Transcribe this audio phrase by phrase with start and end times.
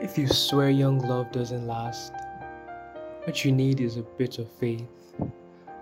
[0.00, 2.12] If you swear young love doesn't last,
[3.24, 5.16] what you need is a bit of faith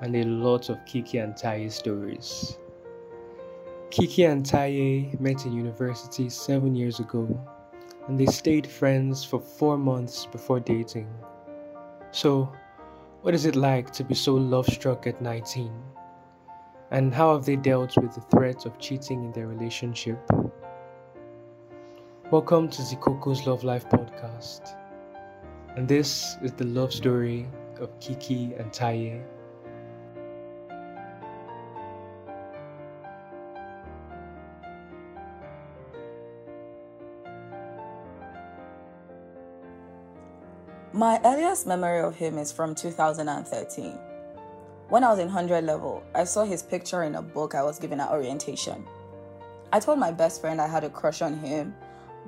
[0.01, 2.57] and a lot of Kiki and Taye stories.
[3.91, 7.29] Kiki and Taye met in university seven years ago
[8.09, 11.13] and they stayed friends for four months before dating.
[12.11, 12.51] So,
[13.21, 15.71] what is it like to be so love struck at 19?
[16.91, 20.19] And how have they dealt with the threat of cheating in their relationship?
[22.33, 24.75] Welcome to Zikoko's Love Life podcast.
[25.77, 27.47] And this is the love story
[27.79, 29.23] of Kiki and Taye.
[40.93, 43.93] My earliest memory of him is from 2013.
[44.89, 47.79] When I was in 100 level, I saw his picture in a book I was
[47.79, 48.85] given at orientation.
[49.73, 51.73] I told my best friend I had a crush on him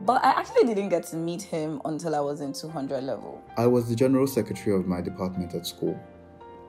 [0.04, 3.42] but I actually didn't get to meet him until I was in 200 level.
[3.56, 5.98] I was the general secretary of my department at school.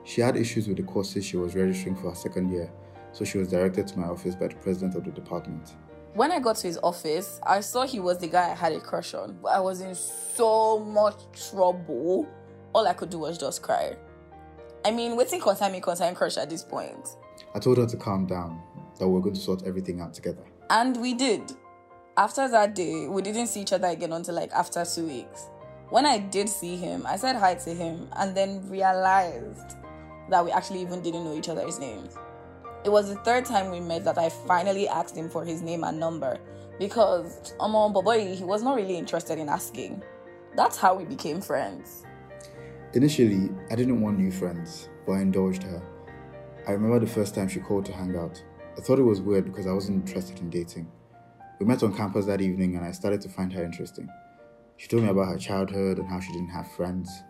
[0.04, 2.70] She had issues with the courses she was registering for her second year,
[3.12, 5.74] so she was directed to my office by the president of the department.
[6.14, 8.80] When I got to his office, I saw he was the guy I had a
[8.80, 12.28] crush on, I was in so much trouble.
[12.72, 13.96] All I could do was just cry.
[14.84, 17.16] I mean, waiting concern me concern crush at this point.
[17.54, 18.60] I told her to calm down,
[18.98, 20.42] that we we're going to sort everything out together.
[20.70, 21.52] And we did
[22.20, 25.46] after that day, we didn't see each other again until like after two weeks.
[25.88, 29.76] When I did see him, I said hi to him and then realized
[30.28, 32.18] that we actually even didn't know each other's names.
[32.84, 35.82] It was the third time we met that I finally asked him for his name
[35.82, 36.36] and number
[36.78, 40.02] because um, um, Omo Boboy, he was not really interested in asking.
[40.54, 42.04] That's how we became friends.
[42.92, 45.82] Initially, I didn't want new friends, but I indulged her.
[46.68, 48.42] I remember the first time she called to hang out.
[48.76, 50.86] I thought it was weird because I wasn't interested in dating.
[51.60, 54.08] We met on campus that evening and I started to find her interesting.
[54.78, 57.22] She told me about her childhood and how she didn't have friends.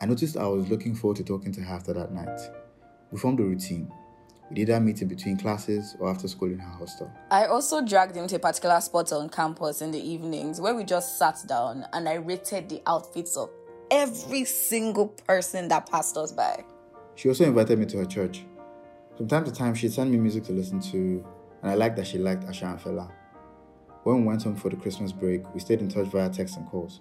[0.00, 2.40] I noticed I was looking forward to talking to her after that night.
[3.12, 3.92] We formed a routine.
[4.48, 7.12] We did our meeting between classes or after school in her hostel.
[7.30, 10.82] I also dragged him to a particular spot on campus in the evenings where we
[10.82, 13.50] just sat down and I rated the outfits of
[13.90, 16.64] every single person that passed us by.
[17.14, 18.46] She also invited me to her church.
[19.18, 21.22] From time to time, she'd send me music to listen to,
[21.60, 23.12] and I liked that she liked Asa and Fela.
[24.02, 26.66] When we went home for the Christmas break, we stayed in touch via text and
[26.66, 27.00] calls.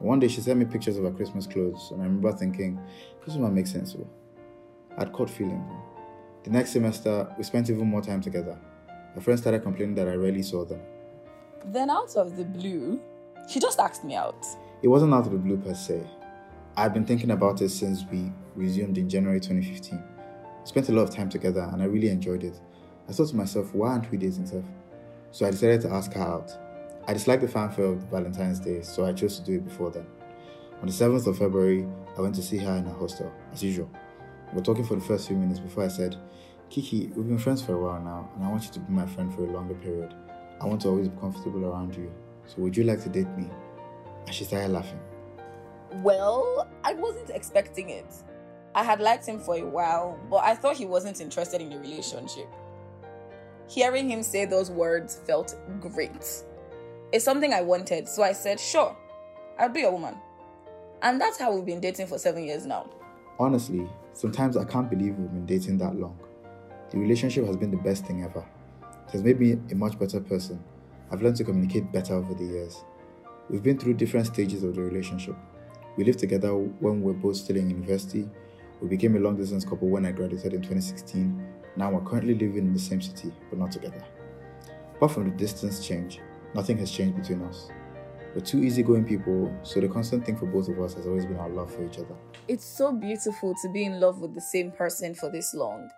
[0.00, 2.80] one day she sent me pictures of her Christmas clothes, and I remember thinking,
[3.24, 3.92] this might make sense.
[3.92, 4.06] So
[4.98, 5.70] I'd caught feelings.
[6.42, 8.58] The next semester, we spent even more time together.
[9.14, 10.80] My friends started complaining that I rarely saw them.
[11.66, 13.00] Then, out of the blue,
[13.48, 14.44] she just asked me out.
[14.82, 16.02] It wasn't out of the blue per se.
[16.76, 20.02] I've been thinking about it since we resumed in January 2015.
[20.60, 22.58] We spent a lot of time together and I really enjoyed it.
[23.08, 24.64] I thought to myself, why aren't we dating, Seth?
[25.30, 26.50] So I decided to ask her out.
[27.06, 30.06] I disliked the fanfare of Valentine's Day, so I chose to do it before then.
[30.80, 31.86] On the 7th of February,
[32.16, 33.90] I went to see her in her hostel, as usual.
[34.52, 36.16] We were talking for the first few minutes before I said,
[36.68, 39.06] Kiki, we've been friends for a while now, and I want you to be my
[39.06, 40.14] friend for a longer period.
[40.60, 42.12] I want to always be comfortable around you.
[42.46, 43.48] So would you like to date me?
[44.26, 45.00] And she started laughing.
[45.94, 48.06] Well, I wasn't expecting it.
[48.74, 51.78] I had liked him for a while, but I thought he wasn't interested in the
[51.78, 52.46] relationship.
[53.70, 56.42] Hearing him say those words felt great.
[57.12, 58.96] It's something I wanted, so I said, sure,
[59.60, 60.16] I'll be a woman.
[61.02, 62.90] And that's how we've been dating for seven years now.
[63.38, 66.18] Honestly, sometimes I can't believe we've been dating that long.
[66.90, 68.44] The relationship has been the best thing ever.
[69.06, 70.60] It has made me a much better person.
[71.12, 72.82] I've learned to communicate better over the years.
[73.48, 75.36] We've been through different stages of the relationship.
[75.96, 78.28] We lived together when we were both still in university.
[78.80, 82.66] We became a long distance couple when I graduated in 2016, now we're currently living
[82.66, 84.02] in the same city, but not together.
[84.96, 86.20] Apart from the distance change,
[86.54, 87.70] nothing has changed between us.
[88.34, 91.38] We're two easygoing people, so the constant thing for both of us has always been
[91.38, 92.14] our love for each other.
[92.46, 95.88] It's so beautiful to be in love with the same person for this long.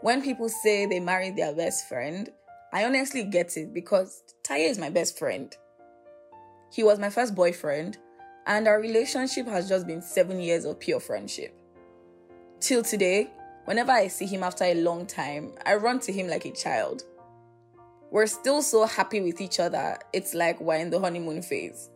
[0.00, 2.28] When people say they married their best friend,
[2.72, 5.54] I honestly get it because Taye is my best friend.
[6.72, 7.98] He was my first boyfriend,
[8.46, 11.54] and our relationship has just been seven years of pure friendship.
[12.58, 13.30] Till today,
[13.64, 17.04] Whenever I see him after a long time, I run to him like a child.
[18.10, 21.88] We're still so happy with each other, it's like we're in the honeymoon phase.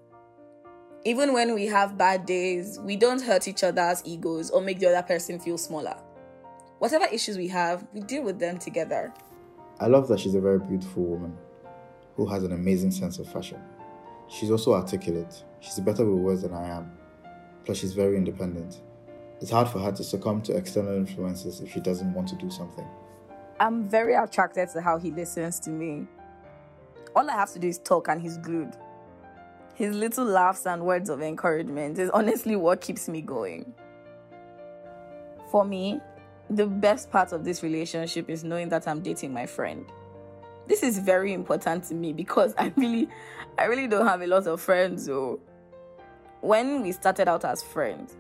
[1.05, 4.87] Even when we have bad days, we don't hurt each other's egos or make the
[4.87, 5.97] other person feel smaller.
[6.79, 9.13] Whatever issues we have, we deal with them together.
[9.81, 11.37] I love that she's a very beautiful woman
[12.17, 13.61] who has an amazing sense of fashion.
[14.29, 15.45] She's also articulate.
[15.61, 16.93] She's better with words than I am.
[17.65, 18.81] Plus, she's very independent.
[19.41, 22.51] It's hard for her to succumb to external influences if she doesn't want to do
[22.51, 22.87] something.
[23.61, 26.07] I'm very attracted to how he listens to me.
[27.15, 28.75] All I have to do is talk and he's glued.
[29.75, 33.75] His little laughs and words of encouragement is honestly what keeps me going.
[35.51, 36.01] For me,
[36.49, 39.85] the best part of this relationship is knowing that I'm dating my friend.
[40.67, 43.09] This is very important to me because I really
[43.59, 45.41] I really don't have a lot of friends so
[46.41, 48.17] when we started out as friends,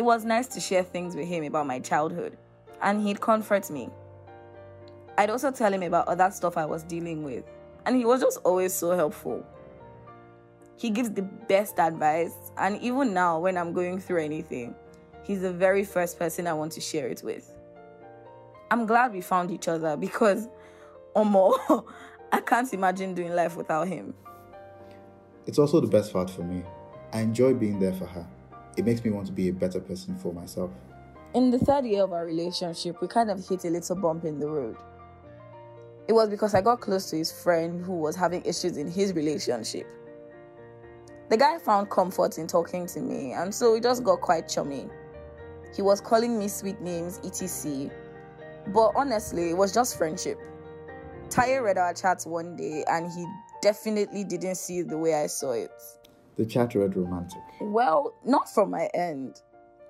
[0.00, 2.34] it was nice to share things with him about my childhood
[2.80, 3.90] and he'd comfort me.
[5.18, 7.44] I'd also tell him about other stuff I was dealing with,
[7.84, 9.44] and he was just always so helpful.
[10.78, 14.74] He gives the best advice, and even now, when I'm going through anything,
[15.22, 17.54] he's the very first person I want to share it with.
[18.70, 20.48] I'm glad we found each other because,
[21.14, 21.84] Omo,
[22.32, 24.14] I can't imagine doing life without him.
[25.44, 26.62] It's also the best part for me.
[27.12, 28.26] I enjoy being there for her.
[28.80, 30.70] It makes me want to be a better person for myself.
[31.34, 34.38] In the third year of our relationship, we kind of hit a little bump in
[34.38, 34.74] the road.
[36.08, 39.12] It was because I got close to his friend who was having issues in his
[39.12, 39.86] relationship.
[41.28, 44.88] The guy found comfort in talking to me, and so we just got quite chummy.
[45.76, 47.90] He was calling me sweet names, etc.
[48.68, 50.38] But honestly, it was just friendship.
[51.28, 53.26] Taye read our chats one day, and he
[53.60, 55.70] definitely didn't see it the way I saw it.
[56.36, 57.42] The chat read romantic.
[57.60, 59.40] Well, not from my end.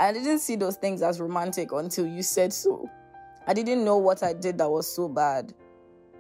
[0.01, 2.89] I didn't see those things as romantic until you said so.
[3.47, 5.53] I didn't know what I did that was so bad.